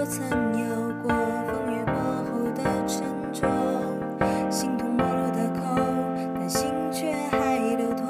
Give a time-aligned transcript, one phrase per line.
[0.00, 0.22] 我曾
[0.56, 0.64] 有
[1.02, 1.10] 过
[1.48, 1.92] 风雨过
[2.30, 3.02] 后的沉
[3.32, 3.50] 重，
[4.48, 5.74] 形同陌路的口，
[6.36, 8.06] 但心却还流通。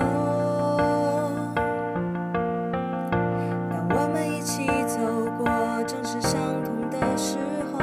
[3.70, 4.98] 当我们一起走
[5.38, 5.48] 过
[5.84, 7.38] 正是伤痛的时
[7.72, 7.80] 候，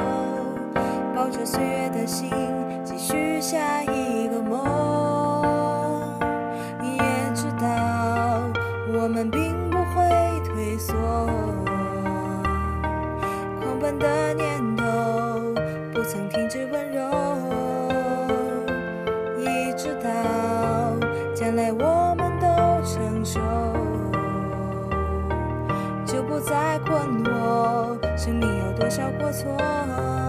[1.12, 2.30] 抱着岁月的心，
[2.84, 3.95] 继续下一。
[28.96, 30.25] 找过错。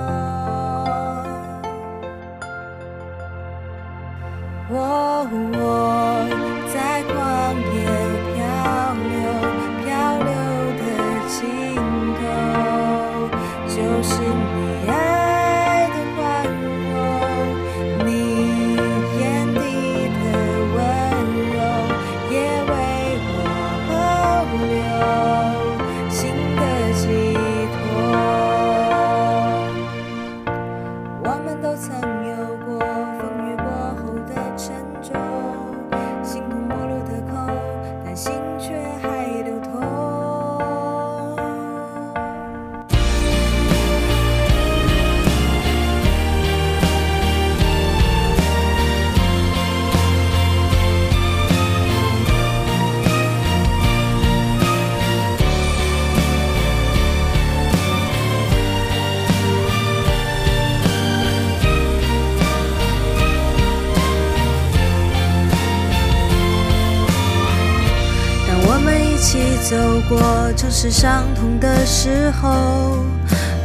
[68.77, 69.75] 我们一起走
[70.07, 73.03] 过城市伤痛的时候，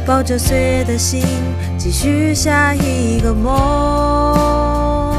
[0.07, 1.21] 抱着岁月的心，
[1.77, 5.15] 继续下一个梦，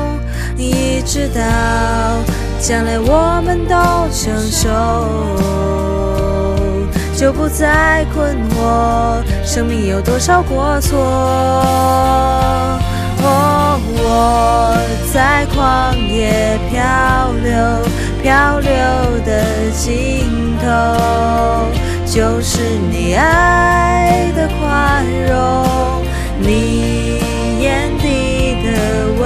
[0.56, 1.40] 一直到
[2.60, 3.76] 将来我们都
[4.10, 4.68] 成熟，
[7.16, 10.98] 就不再困惑生命有多少过错。
[13.22, 14.76] 哦，我
[15.14, 16.82] 在旷野漂
[17.44, 17.54] 流，
[18.34, 18.68] 漂流
[19.24, 19.30] 的
[19.70, 20.26] 尽
[20.58, 20.66] 头
[22.04, 22.58] 就是
[22.90, 26.04] 你爱的宽容，
[26.40, 27.20] 你
[27.60, 28.66] 眼底的
[29.20, 29.22] 温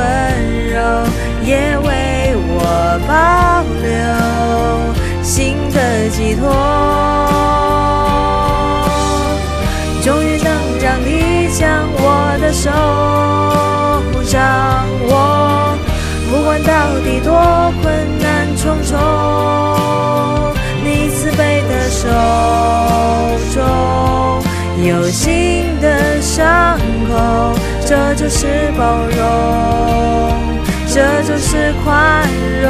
[0.69, 0.77] 柔
[1.43, 3.89] 也为我保留
[5.23, 5.77] 新的
[6.11, 6.45] 寄托。
[10.03, 10.47] 终于能
[10.83, 12.69] 让你将我的手
[14.31, 14.39] 掌
[15.09, 15.11] 握，
[16.31, 16.71] 不管到
[17.03, 17.33] 底多
[17.83, 17.87] 困
[18.19, 18.28] 难
[18.69, 18.99] 重重，
[20.85, 22.07] 你慈悲的手
[23.55, 23.57] 中
[24.87, 26.79] 有新的伤
[27.09, 27.55] 口，
[27.87, 29.25] 这就是包容，
[30.87, 32.29] 这就是宽
[32.63, 32.69] 容。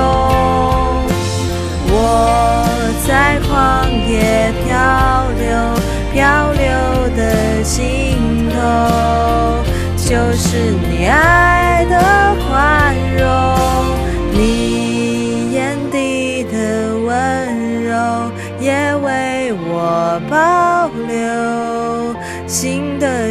[1.91, 2.65] 我
[3.05, 4.71] 在旷野漂
[5.37, 5.51] 流，
[6.13, 6.63] 漂流
[7.17, 7.21] 的
[7.65, 8.57] 尽头
[9.97, 10.47] 就是
[10.89, 11.48] 你爱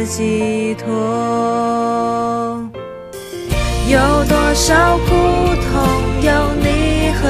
[0.08, 0.86] 寄托。
[3.88, 5.10] 有多少苦
[5.62, 5.76] 痛，
[6.22, 7.22] 有你和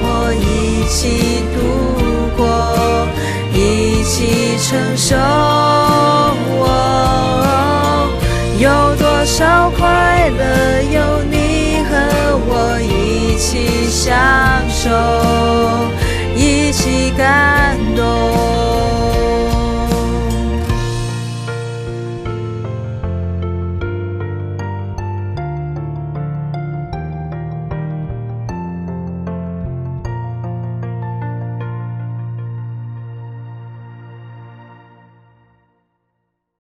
[0.00, 0.04] 我
[0.34, 1.56] 一起度
[2.36, 2.42] 过，
[3.52, 5.14] 一起承受。
[8.58, 10.40] 有多少快乐，
[10.90, 10.96] 有
[11.30, 11.34] 你
[11.88, 11.90] 和
[12.46, 12.50] 我
[12.80, 14.16] 一起享
[14.70, 14.88] 受，
[16.36, 18.00] 一起感动